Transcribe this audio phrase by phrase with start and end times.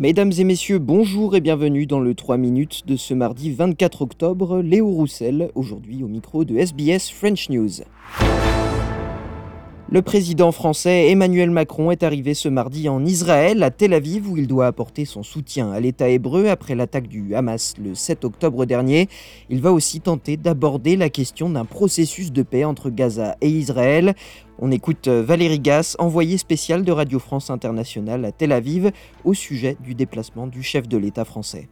[0.00, 4.62] Mesdames et messieurs, bonjour et bienvenue dans le 3 minutes de ce mardi 24 octobre.
[4.62, 7.82] Léo Roussel, aujourd'hui au micro de SBS French News.
[9.92, 14.38] Le président français Emmanuel Macron est arrivé ce mardi en Israël, à Tel Aviv, où
[14.38, 18.64] il doit apporter son soutien à l'État hébreu après l'attaque du Hamas le 7 octobre
[18.64, 19.08] dernier.
[19.50, 24.14] Il va aussi tenter d'aborder la question d'un processus de paix entre Gaza et Israël.
[24.62, 28.92] On écoute Valérie Gass, envoyée spéciale de Radio France Internationale à Tel Aviv,
[29.24, 31.66] au sujet du déplacement du chef de l'État français.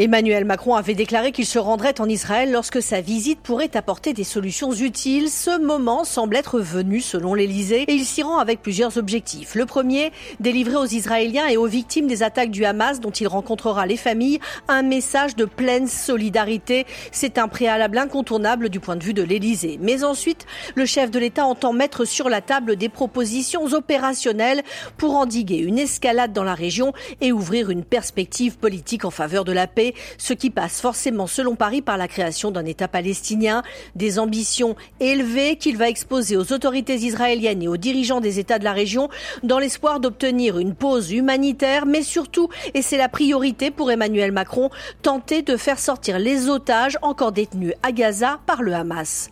[0.00, 4.22] Emmanuel Macron avait déclaré qu'il se rendrait en Israël lorsque sa visite pourrait apporter des
[4.22, 5.28] solutions utiles.
[5.28, 9.56] Ce moment semble être venu selon l'Elysée et il s'y rend avec plusieurs objectifs.
[9.56, 13.86] Le premier, délivrer aux Israéliens et aux victimes des attaques du Hamas dont il rencontrera
[13.86, 16.86] les familles un message de pleine solidarité.
[17.10, 19.80] C'est un préalable incontournable du point de vue de l'Elysée.
[19.82, 24.62] Mais ensuite, le chef de l'État entend mettre sur la table des propositions opérationnelles
[24.96, 29.50] pour endiguer une escalade dans la région et ouvrir une perspective politique en faveur de
[29.50, 33.62] la paix ce qui passe forcément selon Paris par la création d'un État palestinien,
[33.94, 38.64] des ambitions élevées qu'il va exposer aux autorités israéliennes et aux dirigeants des États de
[38.64, 39.08] la région
[39.42, 44.70] dans l'espoir d'obtenir une pause humanitaire, mais surtout, et c'est la priorité pour Emmanuel Macron,
[45.02, 49.30] tenter de faire sortir les otages encore détenus à Gaza par le Hamas.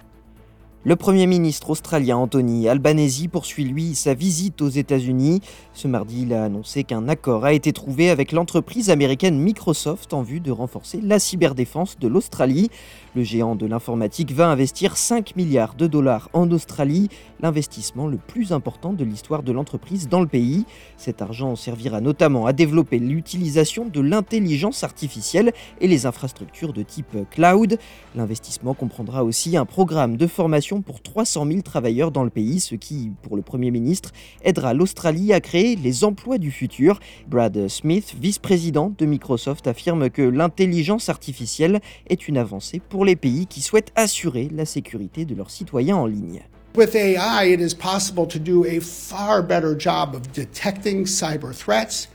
[0.87, 5.41] Le Premier ministre australien Anthony Albanese poursuit lui sa visite aux États-Unis.
[5.73, 10.23] Ce mardi, il a annoncé qu'un accord a été trouvé avec l'entreprise américaine Microsoft en
[10.23, 12.71] vue de renforcer la cyberdéfense de l'Australie.
[13.17, 17.09] Le géant de l'informatique va investir 5 milliards de dollars en Australie,
[17.41, 20.67] l'investissement le plus important de l'histoire de l'entreprise dans le pays.
[20.99, 27.17] Cet argent servira notamment à développer l'utilisation de l'intelligence artificielle et les infrastructures de type
[27.33, 27.77] cloud.
[28.15, 32.75] L'investissement comprendra aussi un programme de formation pour 300 000 travailleurs dans le pays, ce
[32.75, 37.01] qui, pour le Premier ministre, aidera l'Australie à créer les emplois du futur.
[37.29, 43.47] Brad Smith, vice-président de Microsoft, affirme que l'intelligence artificielle est une avancée pour les pays
[43.47, 46.43] qui souhaitent assurer la sécurité de leurs citoyens en ligne.
[46.75, 52.09] With AI, it is possible to do a far better job of detecting cyber threats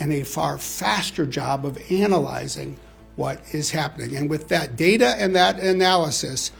[0.00, 2.76] and a far faster job of analyzing
[3.16, 4.16] what is happening.
[4.16, 6.50] And with that data and that analysis,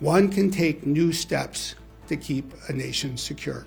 [0.00, 1.74] one can take new steps
[2.08, 3.66] to keep a nation secure.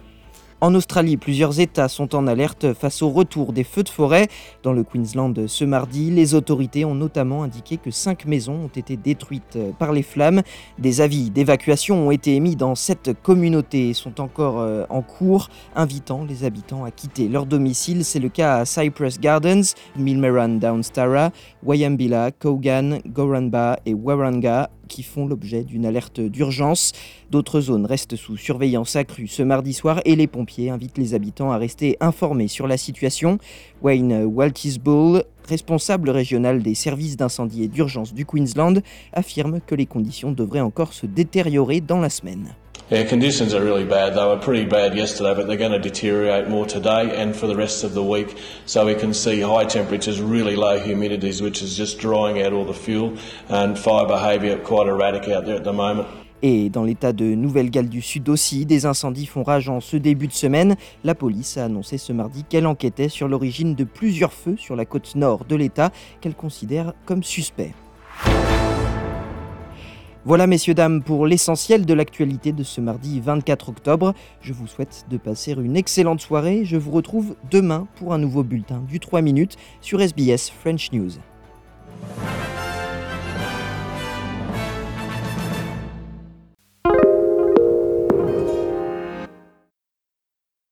[0.64, 4.28] En Australie, plusieurs États sont en alerte face au retour des feux de forêt.
[4.62, 8.96] Dans le Queensland ce mardi, les autorités ont notamment indiqué que cinq maisons ont été
[8.96, 10.44] détruites par les flammes.
[10.78, 15.50] Des avis d'évacuation ont été émis dans cette communauté et sont encore euh, en cours,
[15.76, 18.06] invitant les habitants à quitter leur domicile.
[18.06, 21.32] C'est le cas à Cypress Gardens, Milmeran Downstara,
[21.64, 26.92] Wayambila, Kogan, Goranba et Waranga qui font l'objet d'une alerte d'urgence.
[27.32, 31.52] D'autres zones restent sous surveillance accrue ce mardi soir et les pompiers invitent les habitants
[31.52, 33.38] à rester informés sur la situation.
[33.82, 38.82] Wayne Waltisbull, responsable régional des services d'incendie et d'urgence du Queensland,
[39.14, 42.54] affirme que les conditions devraient encore se détériorer dans la semaine.
[42.92, 44.16] Yeah, conditions are really bad.
[44.16, 47.56] They were pretty bad yesterday, but they're going to deteriorate more today and for the
[47.56, 48.36] rest of the week.
[48.66, 52.66] So we can see high temperatures, really low humidities, which is just drying out all
[52.66, 53.14] the fuel,
[53.48, 56.06] and fire behaviour quite erratic out there at the moment.
[56.42, 60.28] Et dans l'état de Nouvelle-Galles du Sud aussi, des incendies font rage en ce début
[60.28, 60.76] de semaine.
[61.06, 64.84] La police a annoncé ce mardi qu'elle enquêtait sur l'origine de plusieurs feux sur la
[64.84, 67.72] côte nord de l'État qu'elle considère comme suspects.
[70.24, 74.14] Voilà messieurs dames pour l'essentiel de l'actualité de ce mardi 24 octobre.
[74.42, 76.64] Je vous souhaite de passer une excellente soirée.
[76.64, 81.14] Je vous retrouve demain pour un nouveau bulletin du 3 minutes sur SBS French News.